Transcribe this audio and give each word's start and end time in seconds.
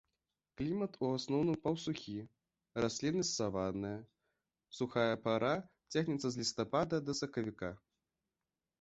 Клімат 0.59 0.95
у 1.03 1.09
асноўным 1.17 1.57
паўсухі, 1.67 2.15
расліннасць 2.85 3.35
саванная, 3.41 3.93
сухая 4.81 5.15
пара 5.29 5.55
цягнецца 5.93 6.27
з 6.29 6.35
лістапада 6.45 6.95
да 7.09 7.21
сакавіка. 7.25 7.69